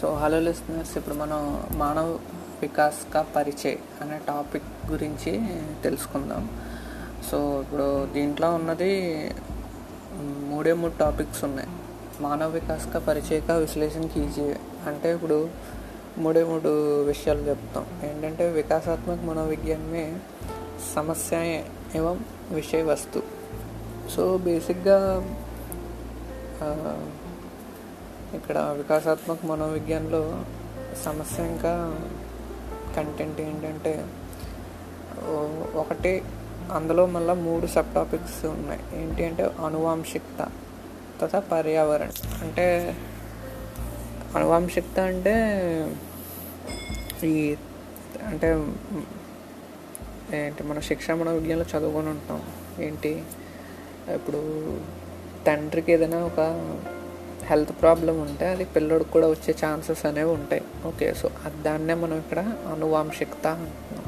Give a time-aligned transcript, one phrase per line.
[0.00, 2.18] So hello listeners ఇప్పుడు మనం మానవ
[2.62, 5.32] వికాస్ కా పరిచయ్ అనే టాపిక్ గురించి
[5.84, 6.44] తెలుసుకుందాం.
[7.30, 8.90] సో ఇప్పుడు దీంట్లో ఉన్నది
[10.50, 11.68] మూడే మూడు టాపిక్స్ ఉన్నాయి.
[12.20, 14.60] మానవ వికాస్ కా పరిచయ కా విశ్లేషణ కీజియే.
[14.86, 15.48] అంటే ఇప్పుడు
[16.18, 17.86] మూడే మూడు విషయాలు చెప్తాం.
[18.10, 20.06] ఏంటంటే వికాసాత్మక మనోవిజ్ఞానమే
[20.94, 21.62] సమస్య
[21.94, 23.22] ఏవం విషయ వస్తు
[24.16, 24.98] సో బేసిక్గా
[28.34, 30.42] ఇక్కడ వికాసాత్మక మనోవిజ్ఞానంలో
[31.04, 31.72] సమస్య ఇంకా
[32.96, 34.06] కంటెంట్ ఏంటంటే
[35.74, 36.22] ఒకటి
[36.72, 38.80] అందులో మళ్ళీ మూడు సబ్ టాపిక్స్ ఉన్నాయి.
[38.92, 40.48] ఏంటి అంటే అనువాంశికత
[41.20, 42.10] తథా పర్యావరణ.
[42.42, 42.96] అంటే
[44.36, 45.34] అనువాంశికత అంటే
[47.24, 47.56] ఈ
[48.26, 48.48] అంటే
[50.36, 52.42] ఏంటి మన శిక్షా మనోవిజ్ఞానంలో చదువుకొని ఉంటాం.
[52.80, 53.22] ఏంటి
[54.14, 54.40] ఇప్పుడు
[55.46, 56.40] తండ్రికి ఏదైనా ఒక
[57.44, 60.62] హెల్త్ ప్రాబ్లం ఉంటే అది పిల్లడికి కూడా వచ్చే ఛాన్సెస్ అనేవి ఉంటాయి.
[60.86, 61.30] ఓకే సో
[61.62, 62.38] దాన్నే మనం ఇక్కడ
[62.72, 64.04] అనువాంశికత అంటున్నాం.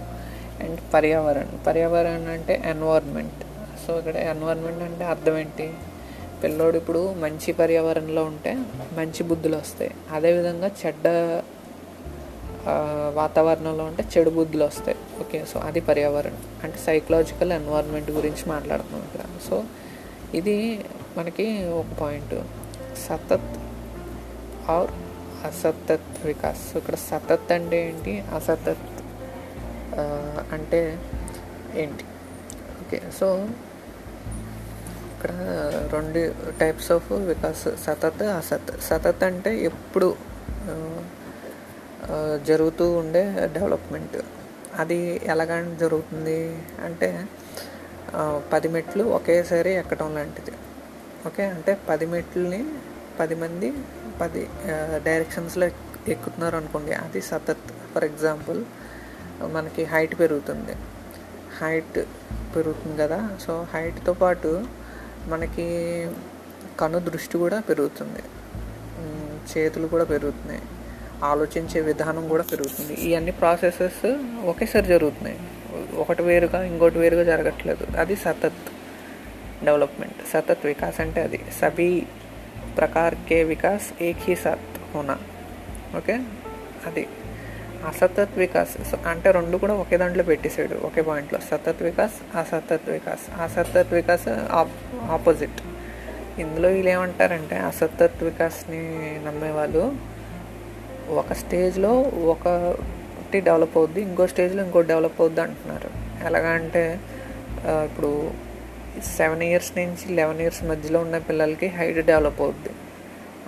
[0.65, 1.61] అండ్ పర్యావరణం.
[1.67, 3.45] పర్యావరణం అంటే ఎన్వైర్న్మెంట్.
[3.87, 5.75] సో ఇక్కడ ఎన్వైర్న్మెంట్ అంటే అర్థం ఏంటి?
[6.43, 8.55] పిల్లోడు ఇప్పుడు మంచి పర్యావరణంలో ఉంటే
[8.93, 9.91] మంచి బుద్ధులు వస్తాయి.
[10.13, 11.09] అదేవిధంగా చెడ్డ
[13.15, 14.97] వాతావరణంలో ఉంటే చెడు బుద్ధులు వస్తాయి.
[15.21, 16.43] ఓకే సో అది పర్యావరణం.
[16.65, 19.21] అంటే సైకలాజికల్ ఎన్వైర్న్మెంట్ గురించి మాట్లాడుతున్నాం ఇక్కడ.
[19.49, 19.65] సో
[20.35, 20.81] ఇది
[21.19, 22.60] మనకి ఒక పాయింట్.
[23.07, 23.57] సతత్
[24.75, 24.93] ఆర్
[25.49, 26.65] అసతత్ వికాస్.
[26.79, 28.15] ఇక్కడ సతత్ అంటే ఏంటి?
[28.37, 28.89] అసతత్
[30.57, 30.81] అంటే
[31.83, 32.05] ఏంటి?
[32.83, 33.29] ఓకే సో
[35.13, 35.31] ఇక్కడ
[35.95, 36.21] రెండు
[36.61, 38.73] టైప్స్ ఆఫ్ వికాస్ సతత్ అసత్.
[38.89, 40.09] సతత్ అంటే ఎప్పుడు
[42.51, 43.23] జరుగుతూ ఉండే
[43.57, 44.19] డెవలప్మెంట్.
[44.83, 44.99] అది
[45.33, 46.41] ఎలాగని జరుగుతుంది
[46.87, 47.09] అంటే
[48.53, 50.55] పది మెట్లు ఒకేసారి ఎక్కడం లాంటిది.
[51.29, 52.61] ఓకే అంటే పది మెట్లని
[53.21, 53.73] పది మంది
[54.21, 54.47] పది
[55.05, 55.67] డైరెక్షన్స్లో
[56.09, 58.65] ఎక్కుతున్నారు అనుకోండి అది సతత్ ఫర్ ఎగ్జాంపుల్
[59.43, 60.75] మనకి హైట్ పెరుగుతుంది.
[61.61, 61.99] హైట్
[62.57, 63.39] పెరుగుతుంది కదా.
[63.41, 64.65] సో హైట్తో పాటు
[65.27, 65.67] మనకి
[66.81, 68.23] కను దృష్టి కూడా పెరుగుతుంది.
[69.53, 70.63] చేతులు కూడా పెరుగుతున్నాయి.
[71.25, 72.95] ఆలోచించే విధానం కూడా పెరుగుతుంది.
[72.95, 74.07] ఈ అన్ని ప్రాసెసెస్
[74.45, 75.39] ఒకేసారి జరుగుతున్నాయి.
[75.97, 77.87] ఒకటి వేరుగా ఇంకోటి వేరుగా జరగట్లేదు.
[77.97, 78.63] అది సతత్
[79.65, 81.41] డెవలప్మెంట్ సతత్ వికాస్ అంటే అది.
[81.61, 81.91] సభీ
[82.79, 85.17] ప్రకార్ కే వికాస్ एक ही साथ హోనా
[85.99, 86.15] ఓకే
[86.89, 87.05] అది.
[87.89, 88.73] అసతత్ వికాస్
[89.11, 91.39] అంటే రెండు కూడా ఒకే దాంట్లో పెట్టేశాడు ఒకే పాయింట్లో.
[91.51, 93.25] సతత్ వికాస్ అసతత్ వికాస్.
[93.45, 94.27] అసతత్ వికాస్
[95.17, 95.61] ఆపోజిట్
[96.41, 98.83] ఇందులో వీళ్ళు ఏమంటారంటే అసతత్ వికాస్ని
[99.27, 99.85] నమ్మేవాళ్ళు
[101.21, 101.93] ఒక స్టేజ్లో
[102.33, 105.91] ఒకటి డెవలప్ అవుద్ది ఇంకో స్టేజ్లో ఇంకోటి డెవలప్ అవుద్ది అంటున్నారు.
[106.27, 106.85] ఎలాగంటే అంటే
[107.89, 108.11] ఇప్పుడు
[109.17, 112.71] సెవెన్ ఇయర్స్ నుంచి లెవెన్ ఇయర్స్ మధ్యలో ఉన్న పిల్లలకి హైట్ డెవలప్ అవుద్ది.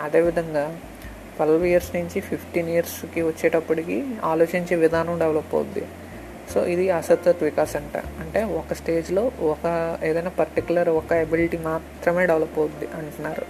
[0.02, 0.78] అదేవిధంగా
[1.36, 5.84] ట్వెల్వ్ ఇయర్స్ నుంచి ఫిఫ్టీన్ ఇయర్స్కి వచ్చేటప్పటికి ఆలోచించే విధానం డెవలప్ అవుద్ది.
[6.54, 7.96] సో ఇది అసత్వత్ వికాస్ అంట.
[7.96, 13.46] అంటే ఒక స్టేజ్లో ఒక ఏదైనా పర్టికులర్ ఒక ఎబిలిటీ మాత్రమే డెవలప్ అవుద్ది అంటున్నారు.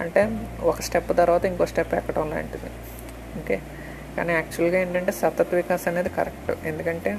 [0.00, 2.70] అంటే ఒక స్టెప్ తర్వాత ఇంకో స్టెప్ ఎక్కడం లాంటిది.
[3.38, 3.60] ఓకే?
[4.16, 6.66] కానీ యాక్చువల్గా ఏంటంటే సతత్ వికాస్ అనేది కరెక్ట్.
[6.66, 7.10] ఎందుకంటే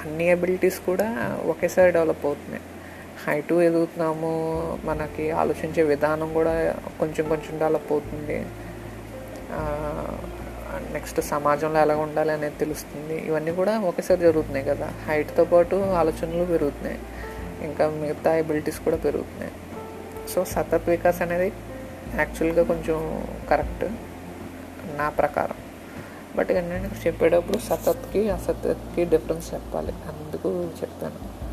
[0.00, 2.62] అన్ని ఎబిలిటీస్ కూడా ఒకేసారి డెవలప్ అవుతున్నాయి.
[3.26, 4.30] హైటు ఎదుగుతున్నాము
[4.84, 8.46] మనకి ఆలోచించే విధానం కూడా కొంచెం కొంచెం డెవలప్ అవుతుంది
[10.92, 13.14] నెక్స్ట్ సమాజంలో ఎలా ఉండాలి అనేది తెలుస్తుంది.
[13.14, 14.92] ఇవన్నీ కూడా ఒకేసారి జరుగుతున్నాయి కదా.
[15.06, 16.98] హైట్తో పాటు ఆలోచనలు పెరుగుతున్నాయి.
[17.62, 19.52] ఇంకా మిగతా ఎబిలిటీస్ కూడా పెరుగుతున్నాయి.
[20.28, 21.52] సో సతత్ వికాస్ అనేది
[22.14, 23.84] యాక్చువల్గా కొంచెం కరెక్ట్
[24.98, 25.56] నా ప్రకారం.
[26.36, 29.92] బట్ నేను చెప్పేటప్పుడు సతత్కి అసతత్కి డిఫరెన్స్ చెప్పాలి.
[29.92, 31.49] అందుకు చెప్తాను.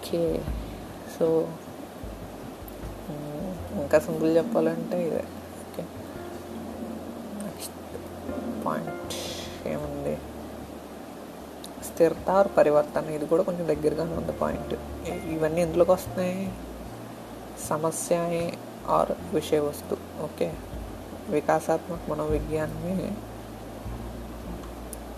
[0.00, 0.42] ఓకే.
[1.18, 1.48] సో
[3.72, 5.24] ఇంకా సింపుల్ చెప్పాలంటే ఇదే.
[5.62, 5.82] ఓకే.
[7.44, 7.76] నెక్స్ట్
[8.66, 9.14] పాయింట్
[9.68, 10.18] ఏముంది?
[11.84, 14.74] స్థిరత ఆర్ పరివర్తన ఇది కూడా కొంచెం దగ్గరగానే ఉంది పాయింట్.
[15.10, 16.52] ఇవన్నీ ఎందులోకి వస్తున్నాయి?
[17.68, 18.50] సమస్య
[18.88, 19.96] ఆర్ విషయ వస్తు.
[20.22, 20.54] ఓకే.
[21.28, 23.12] వికాసాత్మక మనోవిజ్ఞానమే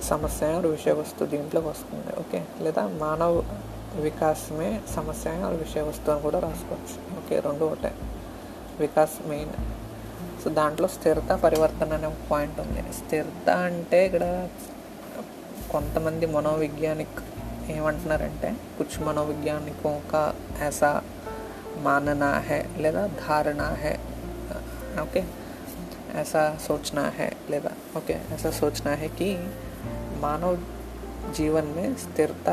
[0.02, 2.20] సమస్య ఆర్ విషయ వస్తు దీంట్లోకి వస్తుంది.
[2.20, 2.46] ఓకే.
[2.60, 3.42] లేదా మానవ
[4.01, 7.91] వికాస్ మే సమస్య और విషయ వస్తు అని కూడా రాసుకోవచ్చు ఓకే రెండు ఒకటే
[8.79, 9.53] వికాస్ మెయిన్
[10.41, 14.25] సో దాంట్లో స్థిరత పరివర్తన అనే ఒక పాయింట్ ఉంది స్థిరత అంటే ఇక్కడ
[15.71, 17.19] కొంతమంది మనోవిజ్ఞానిక్
[17.71, 20.23] ఏమంటున్నారంటే కుచ్ మనోవిజ్ఞానికో కా
[20.67, 20.91] ऐसा
[21.83, 23.93] मानना है లేదా धारणा है
[25.01, 25.21] ओके
[26.15, 29.29] ऐसा सोचना है లేదా ఓకే ऐसा सोचना है कि
[30.19, 30.51] మానవ
[31.33, 32.47] జీవన్ మే స్థిరత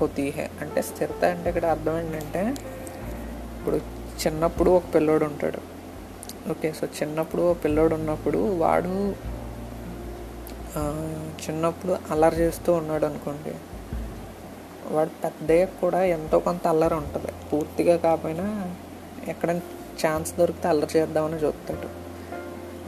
[0.00, 0.50] హోతీ హే.
[0.60, 2.54] అంటే స్థిరత అంటే ఇక్కడ అర్థం ఏంటంటే
[3.58, 3.76] ఇప్పుడు
[4.26, 5.58] చిన్నప్పుడు ఒక పిల్లోడు ఉంటాడు.
[6.50, 9.14] ఓకే సో చిన్నప్పుడు ఓ పిల్లోడు ఉన్నప్పుడు వాడు
[11.44, 13.54] చిన్నప్పుడు అల్లరి చేస్తూ ఉన్నాడు అనుకోండి
[14.94, 17.32] వాడు పెద్దయ్యాక కూడా ఎంతో కొంత అల్లరి ఉంటుంది.
[17.52, 18.74] పూర్తిగా కాకపోయినా
[19.28, 19.60] ఎక్కడైనా
[20.06, 21.88] ఛాన్స్ దొరికితే అల్లరి చేద్దామని చూస్తాడు.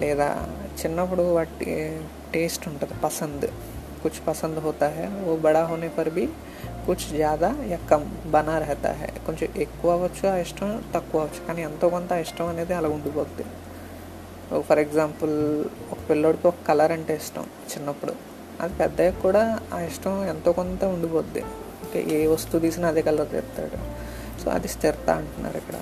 [0.00, 0.48] లేదా
[0.82, 2.00] చిన్నప్పుడు వాటి
[2.34, 3.46] టేస్ట్ ఉంటుంది పసంద్.
[4.02, 6.26] కుచ్ పసంద్ హోతా హై ఓ బడా హోనే పర్ भी
[6.88, 11.60] కుచ్ జాదా యొక్క కమ్ బనా రహతా హై కొంచెం ఎక్కువ అవ్వచ్చు ఆ ఇష్టం తక్కువ అవ్వచ్చు కానీ
[11.62, 13.44] ఎంతో కొంత ఆ ఇష్టం అనేది అలా ఉండిపోద్ది
[14.62, 15.34] ఫర్ ఎగ్జాంపుల్
[15.90, 18.14] ఒక పిల్లోడికి ఒక కలర్ అంటే ఇష్టం చిన్నప్పుడు
[18.60, 19.42] అది పెద్ద కూడా
[19.74, 21.42] ఆ ఇష్టం ఎంతో కొంత ఉండిపోద్ది
[21.84, 23.78] ఓకే ఏ వస్తువు తీసినా అదే కలర్ తెస్తాడు
[24.42, 25.76] సో అది స్థిరత అంటున్నారు ఇక్కడ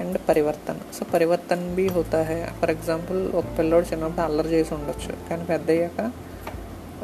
[0.00, 5.12] అండ్ పరివర్తన సో పరివర్తన బి హోతా హై ఫర్ ఎగ్జాంపుల్ ఒక పిల్లోడు చిన్నప్పుడు అల్లరి చేసి ఉండొచ్చు
[5.30, 6.00] కానీ పెద్ద అయ్యాక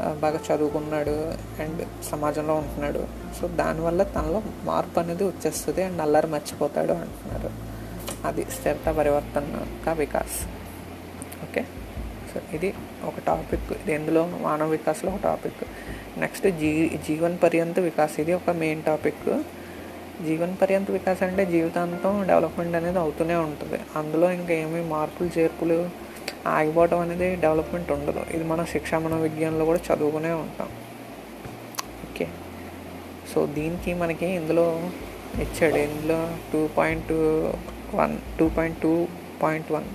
[0.01, 3.07] బాగా చదువుకున్నాడు అండ్ సమాజంలో ఉంటున్నాడు.
[3.41, 7.51] సో దానివల్ల తనలో మార్పు అనేది వచ్చేస్తుంది అండ్ అల్లరి మర్చిపోతాడు అంటున్నారు.
[8.27, 10.47] అది స్థిరత పరివర్తన కా వికాస్.
[11.43, 11.65] ఓకే?
[12.35, 13.73] సో ఇది ఒక టాపిక్.
[13.73, 15.55] ఇది ఎందులో మానవ వికాస్లో ఒక టాపిక్.
[16.19, 18.21] నెక్స్ట్ జీ జీవన్ పర్యంత వికాస్.
[18.21, 19.43] ఇది ఒక మెయిన్ టాపిక్.
[20.25, 23.81] జీవన్ పర్యంత వికాస్ అంటే జీవితాంతం డెవలప్మెంట్ అనేది అవుతూనే ఉంటుంది.
[23.97, 26.06] అందులో ఇంకా ఏమీ మార్పులు చేర్పులు
[26.48, 30.70] ఆగిపోవటం అనేది డెవలప్మెంట్ ఉండదు ఇది మనం శిక్షా మన విజ్ఞానంలో కూడా చదువుకునే ఉంటాం
[32.08, 32.28] ఓకే
[33.34, 34.66] సో దీనికి మనకి ఇందులో
[35.40, 36.20] ఇచ్చాడు ఇందులో
[36.52, 37.12] two point
[37.96, 38.94] one two point two
[39.42, 39.90] point one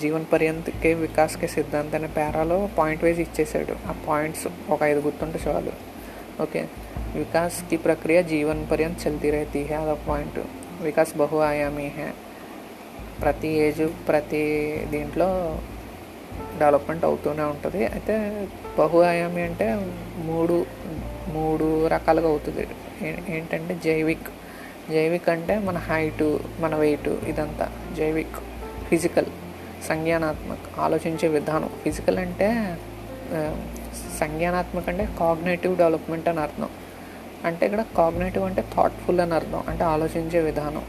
[0.00, 5.72] Jeevan పర్యంతకే వికాస్కే సిద్ధాంత్ అనే పేరాలో పాయింట్ వైజ్ ఇచ్చేసాడు ఆ పాయింట్స్ ఒక ఐదు గుర్తుంటే చాలు
[6.40, 6.62] ఓకే
[7.16, 10.38] వికాస్ की प्रक्रिया जीवन पर्यंत चलती रहती है అదొక పాయింట్
[10.82, 12.06] వికాస్ బహు ఆయామీ హే
[13.21, 14.43] ప్రతి ఏజ్ ప్రతి
[14.89, 15.59] దీంట్లో
[16.59, 17.85] డెవలప్మెంట్ అవుతూనే ఉంటుంది.
[17.85, 18.47] అయితే
[18.79, 20.65] బహు ఆయామి అంటే మూడు
[21.27, 22.67] మూడు రకాలుగా అవుతుంది.
[23.29, 24.27] ఏంటంటే జైవిక్
[24.89, 27.71] జైవిక్ అంటే మన హైటు మన వెయిట్ ఇదంతా.
[27.97, 28.37] జైవిక్
[28.89, 29.25] ఫిజికల్
[29.89, 31.69] సంజ్ఞానాత్మక ఆలోచించే విధానం.
[31.83, 32.77] ఫిజికల్ అంటే
[34.19, 36.69] సంజ్ఞానాత్మక అంటే కాగ్నేటివ్ డెవలప్మెంట్ అని అర్థం.
[37.45, 39.63] అంటే ఇక్కడ కాగ్నేటివ్ అంటే థాట్ఫుల్ అని అర్థం.
[39.67, 40.85] అంటే ఆలోచించే విధానం.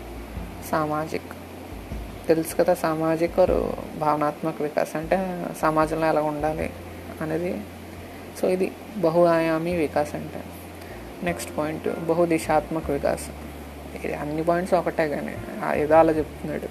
[0.70, 1.32] సామాజిక్
[2.28, 3.32] తెలుసు కదా సామాజిక
[3.96, 6.70] భావనాత్మక వికాసం అంటే సమాజంలో ఎలా ఉండాలి
[7.20, 7.60] అనేది.
[8.40, 9.20] సో ఇది బహు
[9.58, 10.42] వికాసం అంటే.
[11.22, 13.32] నెక్స్ట్ పాయింట్ బహుదిశాత్మక వికాసం.
[14.04, 16.68] ఇది అన్ని పాయింట్స్ ఒకటే కానీ ఆ ఏదో అలా చెప్తున్నాడు.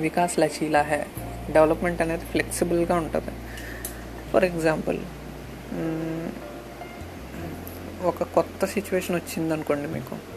[0.00, 1.06] వికాస్ లచీలా హే.
[1.50, 3.30] డెవలప్మెంట్ అనేది ఫ్లెక్సిబుల్గా ఉంటుంది.
[4.32, 4.98] ఫర్ ఎగ్జాంపుల్
[8.04, 10.31] ఒక కొత్త సిచ్యువేషన్ వచ్చింది అనుకోండి మీకు.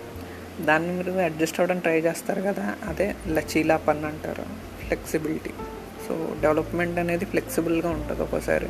[0.62, 4.46] దాన్ని మీరు అడ్జస్ట్ అవ్వడానికి ట్రై చేస్తారు కదా అదే లచీలా పన్ అంటారు
[4.86, 5.50] ఫ్లెక్సిబిలిటీ.
[6.08, 8.68] సో డెవలప్మెంట్ అనేది ఫ్లెక్సిబుల్గా ఉంటుంది ఒక్కోసారి.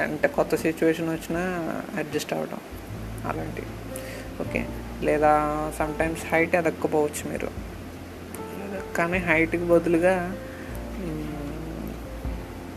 [0.00, 1.40] అంటే కొత్త సిచ్యువేషన్ వచ్చినా
[1.98, 2.58] అడ్జస్ట్ అవ్వడం
[3.28, 3.66] అలాంటివి.
[4.42, 4.66] ఓకే.
[5.02, 5.40] లేదా
[5.78, 7.74] సమ్టైమ్స్ హైట్ ఎదక్కపోవచ్చు మీరు.
[8.96, 10.36] కానీ హైట్కి బదులుగా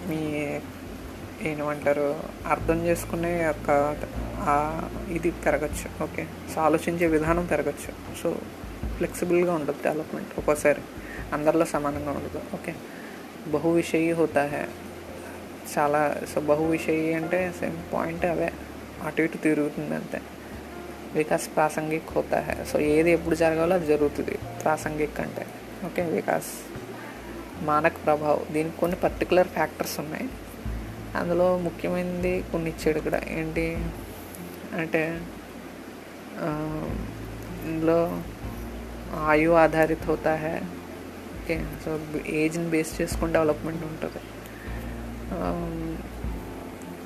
[0.09, 0.59] మీ
[1.41, 2.15] ఏమంటారు
[2.47, 3.97] అర్థం చేసుకునే యొక్క
[5.09, 6.03] ఇది పెరగచ్చు.
[6.03, 6.27] ఓకే.
[6.55, 8.17] సో ఆలోచించే విధానం పెరగచ్చు.
[8.23, 8.35] సో
[8.95, 10.81] ఫ్లెక్సిబుల్గా ఉండదు డెవలప్మెంట్ ఒక్కోసారి.
[11.33, 12.41] అందరిలో సమానంగా ఉండదు.
[12.53, 12.75] ఓకే.
[13.47, 14.67] బహు విషయీ హోతా హే
[15.77, 18.53] చాలా సో బహు విషయీ అంటే సేమ్ పాయింట్ అవే.
[19.05, 20.21] అటు ఇటు తిరుగుతుంది అంతే.
[21.13, 24.37] వికాస్ ప్రాసంగిక్ హోతా హే సో ఏది ఎప్పుడు జరగాలో అది జరుగుతుంది.
[24.63, 25.45] ప్రాసంగిక్ అంటే
[25.85, 26.45] ఓకే వికాస్.
[27.61, 28.53] మానక్ ప్రభావ్.
[28.53, 30.29] దీనికి కొన్ని పర్టికులర్ ఫ్యాక్టర్స్ ఉన్నాయి.
[31.15, 33.21] అందులో ముఖ్యమైనది కొన్ని ఇచ్చాడు ఇక్కడ.
[33.27, 33.77] ఏంటి?
[34.73, 35.21] అంటే
[37.65, 38.23] ఇందులో
[39.15, 40.61] ఆయు ఆధారిత హోతా హే.
[41.37, 44.21] ఓకే సో ఏజ్ని బేస్ చేసుకుని డెవలప్మెంట్ ఉంటుంది.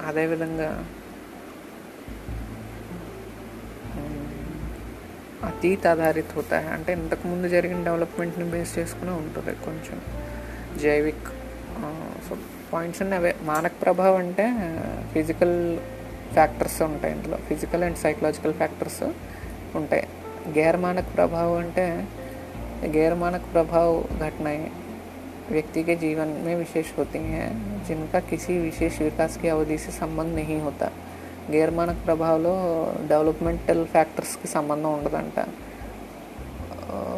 [0.06, 0.86] అదేవిధంగా
[5.46, 6.68] అతీత్ ఆధారిత హోతా హై.
[6.68, 10.02] అంటే ఇంతకుముందు జరిగిన డెవలప్మెంట్ని బేస్ చేసుకునే ఉంటుంది కొంచెం
[10.82, 11.28] జైవిక్
[12.30, 12.38] సో
[12.74, 13.36] పాయింట్స్ అన్నీ అవే.
[13.42, 14.46] మానక ప్రభావం అంటే
[15.14, 15.56] ఫిజికల్
[16.33, 19.03] ఫ్యాక్టర్స్ ఉంటాయి ఇందులో ఫిజికల్ అండ్ సైకలాజికల్ ఫ్యాక్టర్స్
[19.77, 20.07] ఉంటాయి
[20.57, 21.85] गैर मानक प्रभाव అంటే
[22.91, 24.61] गैर मानक प्रभाव घटनाएं
[25.51, 27.49] व्यक्ति के जीवन में विशेष होती हैं
[27.85, 30.89] जिनका किसी विशेष विकास की अवधि से संबंध नहीं होता
[31.51, 32.53] గైర్ మానక ప్రభావంలో
[33.11, 35.39] డెవలప్మెంటల్ ఫ్యాక్టర్స్కి సంబంధం ఉండదంట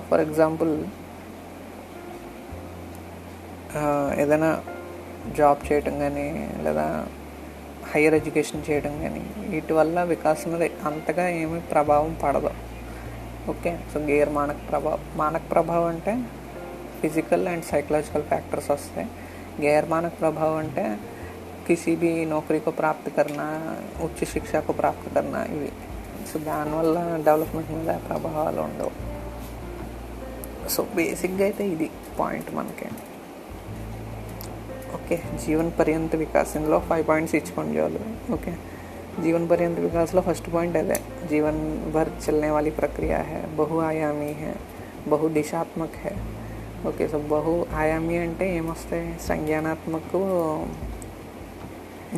[0.08, 0.72] ఫర్ ఎగ్జాంపుల్
[4.22, 4.50] ఏదైనా
[5.38, 6.26] జాబ్ చేయటం కానీ
[6.62, 6.84] లేదా
[7.90, 12.52] హయ్యర్ ఎడ్యుకేషన్ చేయడం కానీ వీటి వల్ల వికాసం మీద అంతగా ఏమీ ప్రభావం పడదు
[13.48, 16.14] ఓకే సో గేర్ మానక ప్రభావం మానక ప్రభావం అంటే
[17.00, 19.08] ఫిజికల్ అండ్ సైకలాజికల్ ఫ్యాక్టర్స్ వస్తాయి
[19.60, 20.82] गैर मानक प्रभाव అంటే
[21.66, 23.46] किसी भी नौकरी को प्राप्त करना
[24.02, 25.70] उच्च शिक्षा को प्राप्त करना ఇవి
[26.28, 28.92] సో దానివల్ల డెవలప్మెంట్ మీద ప్రభావాలు ఉండవు
[30.68, 31.86] సో బేసిక్గా అయితే ఇది
[32.18, 32.88] పాయింట్ మనకి
[34.94, 38.02] ఓకే జీవన్ పర్యంత వికాస్ ఇందులో ఫైవ్ పాయింట్స్ ఇచ్చుకోండి చాలు
[38.32, 38.54] ఓకే
[39.20, 40.96] जीवन पर्यंत विकास लो फर्स्ट पॉइंट है
[41.28, 41.56] जीवन
[41.94, 44.52] भर चलने वाली प्रक्रिया है बहुआयामी है
[45.08, 46.12] बहु दिशात्मक है
[46.88, 50.10] ఓకే సో బహు ఆయామి అంటే ఏమొస్తాయి సంజ్ఞానాత్మక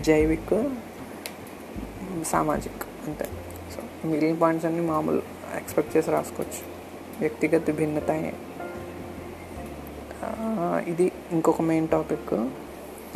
[0.06, 0.52] జైవిక్
[2.24, 3.26] సామాజిక్ అంతే
[3.72, 5.22] సో మిగిలిన పాయింట్స్ అన్ని మామూలు
[5.56, 6.62] ఎక్స్పెక్ట్ చేసి రాసుకోవచ్చు
[7.20, 8.10] వ్యక్తిగత భిన్నత
[10.88, 12.34] ఇది ఇంకొక మెయిన్ టాపిక్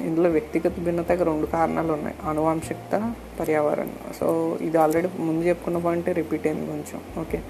[0.05, 2.15] ఇందులో వ్యక్తిగత భిన్నతకు రెండు కారణాలు ఉన్నాయి.
[2.29, 4.13] అనువాంశికత పర్యావరణం.
[4.19, 7.21] సో ఇది ఆల్రెడీ ముందు చెప్పుకున్న పాయింటే రిపీట్ అయింది కొంచెం.
[7.21, 7.41] ఓకే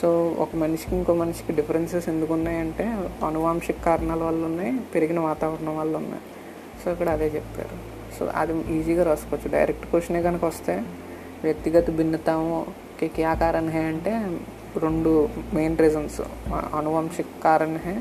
[0.00, 2.84] సో ఒక మనిషికి ఇంకో మనిషికి డిఫరెన్సెస్ ఎందుకు ఉన్నాయంటే
[3.26, 6.22] అనువాంశిక కారణాల వల్ల ఉన్నాయి పెరిగిన వాతావరణం వల్ల ఉన్నాయి.
[6.84, 7.76] సో ఇక్కడ అదే చెప్పారు.
[8.18, 9.50] సో అది ఈజీగా రాసుకోవచ్చు.
[9.50, 10.82] డైరెక్ట్ క్వశ్చనే కనుక వస్తే
[11.44, 14.38] వ్యక్తిగత భిన్నతకి క్యా కారణ హే అంటే
[14.76, 16.20] రెండు మెయిన్ రీజన్స్
[16.52, 18.00] అనువంశిక కారణ హే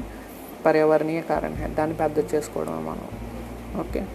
[0.65, 1.67] పర్యావరణీయ కారణ హే.
[1.67, 3.28] దాన్ని పెద్ద చేసుకోవడం మనం.
[3.77, 4.07] ఓకే.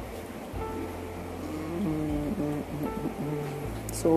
[4.02, 4.11] సో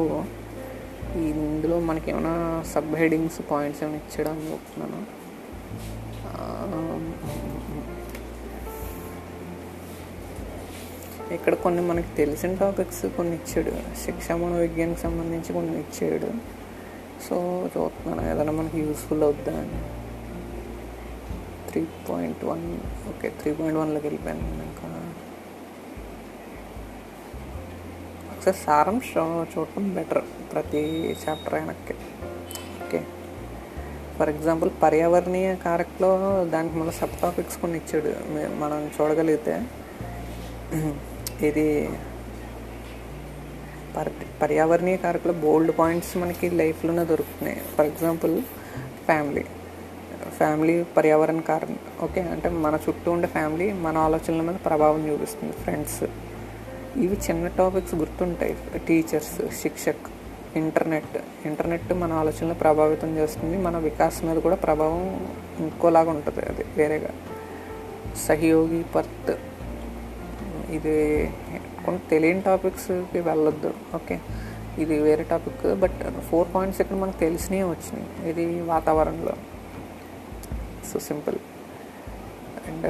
[1.15, 5.17] ఇందులో మనకి ఏమైనా సబ్ హెడింగ్స్ పాయింట్స్ ఏమైనా ఇచ్చడం అనుకుంటున్నాను
[11.34, 13.72] ఇక్కడ కొన్ని మనకి తెలిసిన టాపిక్స్ కొన్ని ఇచ్చాడు.
[14.06, 16.32] శిక్షా మనోవిజ్ఞానికి సంబంధించి కొన్ని ఇచ్చాడు.
[17.29, 18.32] సో చూస్తున్నాను.
[18.32, 19.79] ఏదైనా మనకి యూస్ఫుల్ అవుద్దా అని.
[21.70, 22.74] Three point one
[23.10, 25.12] okay three point వన్లోకి వెళ్ళిపోయాను ఇంకా.
[28.48, 30.82] ఒకసారి సారాంశం చూడటం బెటర్ ప్రతి
[31.22, 31.96] చాప్టర్ వెనక్కి.
[32.84, 33.00] ఓకే
[34.18, 36.12] ఫర్ ఎగ్జాంపుల్ పర్యావరణీయ కారక్లో
[36.54, 38.12] దానికి మళ్ళీ సబ్ టాపిక్స్ కొన్ని ఇచ్చాడు.
[38.62, 39.56] మనం చూడగలిగితే
[41.48, 41.66] ఇది
[43.96, 44.12] పర్
[44.44, 47.60] పర్యావరణీయ కారకులు బోల్డ్ పాయింట్స్ మనకి లైఫ్లోనే దొరుకుతున్నాయి.
[47.75, 48.36] ఫర్ ఎగ్జాంపుల్
[49.10, 49.46] ఫ్యామిలీ
[50.39, 51.82] ఫ్యామిలీ పర్యావరణ కారణం.
[52.08, 55.56] ఓకే అంటే మన చుట్టూ ఉండే ఫ్యామిలీ మన ఆలోచనల మీద ప్రభావం చూపిస్తుంది.
[55.66, 56.01] ఫ్రెండ్స్
[56.98, 58.80] ఇవి చిన్న టాపిక్స్ గుర్తుంటాయి.
[58.88, 60.08] Teachers శిక్షక్
[60.56, 61.18] internet.
[61.46, 63.58] ఇంటర్నెట్ మన ఆలోచనలు ప్రభావితం చేస్తుంది.
[63.58, 65.27] మన వికాసం మీద కూడా ప్రభావం
[65.60, 67.10] ఇంకోలాగా ఉంటుంది అది వేరేగా.
[68.16, 69.39] సహయోగి పర్త్.
[70.70, 71.30] ఇది
[71.86, 73.74] కొన్ని తెలియని టాపిక్స్కి వెళ్ళొద్దు.
[73.96, 74.20] ఓకే?
[74.77, 78.30] ఇది వేరే టాపిక్ బట్ ఫోర్ పాయింట్స్ ఇక్కడ మనకు తెలిసినవి వచ్చినాయి.
[78.30, 79.34] ఇది వాతావరణంలో.
[80.94, 81.36] So simple.
[82.69, 82.88] అండ్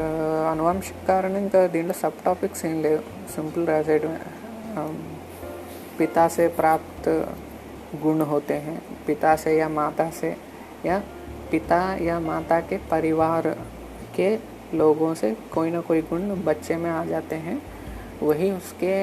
[0.53, 3.03] అనువంశిక కారణం ఇంకా దీంట్లో సబ్ టాపిక్స్ ఏం లేవు
[3.35, 4.21] సింపుల్ రాసేయడమే
[5.97, 7.09] पिता से प्राप्त
[8.03, 10.31] गुण होते हैं पिता से या माता से
[10.87, 10.97] या
[11.51, 13.49] पिता या माता के परिवार
[14.17, 14.29] के
[14.75, 17.61] लोगों से कोई ना कोई गुण बच्चे में आ जाते हैं
[18.23, 18.95] वही उसके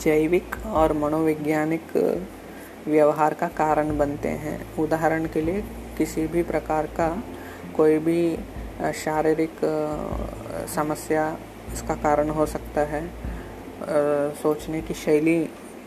[0.00, 1.96] जैविक और मनोवैज्ञानिक
[2.88, 5.62] व्यवहार का कारण बनते हैं उदाहरण के लिए
[5.98, 7.08] किसी भी प्रकार का
[7.79, 8.21] कोई भी
[8.95, 9.59] शारीरिक
[10.69, 11.25] समस्या
[11.73, 13.01] इसका कारण हो सकता है।
[14.35, 15.39] सोचने की शैली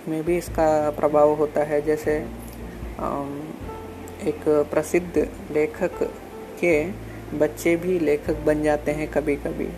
[0.09, 2.17] में भी इसका प्रभाव होता है। जैसे
[4.29, 6.03] एक प्रसिद्ध लेखक
[6.61, 6.75] के
[7.39, 9.69] बच्चे भी लेखक बन जाते हैं कभी कभी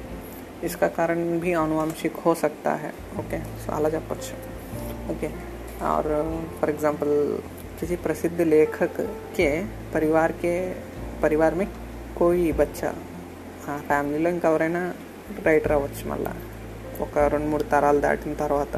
[0.64, 4.32] इसका कारण भी आनुवंशिक हो सकता है। ओके सो जा पक्ष
[5.10, 5.28] ओके,
[5.84, 6.04] और,
[6.60, 7.08] फॉर एग्जांपल,
[7.80, 9.00] किसी प्रसिद्ध लेखक
[9.36, 9.48] के
[9.94, 10.54] परिवार के,
[11.22, 11.66] परिवार में
[12.18, 12.90] కోయి బచ్చా.
[13.70, 14.82] ఆ ఫ్యామిలీలో ఇంకెవరైనా
[15.46, 16.32] రైటర్ అవ్వచ్చు మళ్ళీ.
[17.04, 18.74] ఒక రెండు మూడు తరాలు దాటిన తర్వాత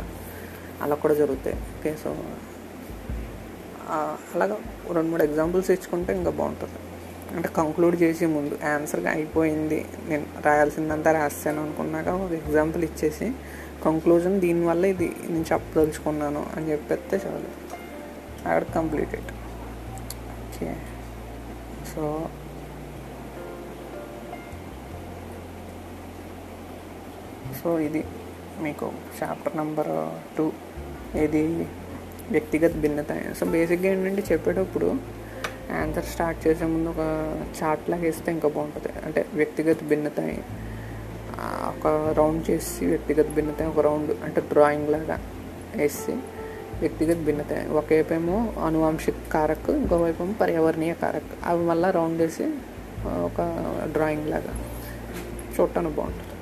[0.83, 1.57] అలా కూడా జరుగుతాయి.
[1.77, 2.11] ఓకే సో
[4.35, 4.57] అలాగా
[4.97, 6.79] రెండు మూడు ఎగ్జాంపుల్స్ ఇచ్చుకుంటే ఇంకా బాగుంటుంది.
[7.37, 9.79] అంటే కంక్లూడ్ చేసే ముందు ఆన్సర్గా అయిపోయింది.
[10.09, 13.29] నేను రాయాల్సిందంతా రాస్తాను అనుకున్నాక ఒక ఎగ్జాంపుల్ ఇచ్చేసి
[13.85, 17.51] కంక్లూజన్ దీనివల్ల ఇది నేను చెప్పదలుచుకున్నాను అని చెప్పేస్తే చాలు.
[18.49, 19.31] అక్కడ కంప్లీటెడ్
[20.47, 20.69] ఓకే
[21.93, 22.03] సో
[27.67, 28.01] సో ఇది
[28.63, 28.87] మీకు
[29.19, 29.89] చాప్టర్ నెంబర్
[30.37, 30.45] టూ
[31.23, 31.41] ఇది
[32.35, 33.13] వ్యక్తిగత భిన్నత.
[33.39, 34.89] సో బేసిక్గా ఏంటంటే చెప్పేటప్పుడు
[35.79, 37.05] ఆన్సర్ స్టార్ట్ చేసే ముందు ఒక
[37.59, 38.93] చార్ట్ లాగా వేస్తే ఇంకా బాగుంటుంది.
[39.07, 40.21] అంటే వ్యక్తిగత భిన్నత.
[41.73, 41.87] ఒక
[42.19, 45.19] రౌండ్ చేసి వ్యక్తిగత భిన్నత ఒక రౌండ్ అంటే డ్రాయింగ్ లాగా
[45.77, 46.15] వేసి
[46.85, 47.53] వ్యక్తిగత భిన్నత.
[47.81, 51.35] ఒకవైపేమో ఏమో అనువంశిక కారక్ ఇంకోవైపు ఏమో పర్యావరణీయ కారక్.
[51.45, 52.49] అవి మళ్ళీ రౌండ్ వేసి
[53.29, 53.41] ఒక
[53.93, 54.55] డ్రాయింగ్ లాగా.
[55.57, 56.36] చూడటానికి బాగుంటుంది.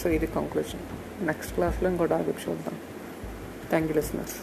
[0.00, 0.82] సో ఇది కంక్లూషన్
[1.30, 2.76] నెక్స్ట్ క్లాస్లో ఇంకో టాపిక్ చూద్దాం.
[3.70, 4.36] Thank you listeners